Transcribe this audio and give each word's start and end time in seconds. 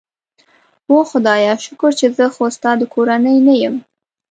اوه 0.89 1.03
خدایه، 1.11 1.53
شکر 1.65 1.91
چې 1.99 2.07
زه 2.17 2.25
خو 2.33 2.43
ستا 2.55 2.71
د 2.77 2.81
کورنۍ 2.93 3.37
نه 3.47 3.53
یم. 3.61 3.75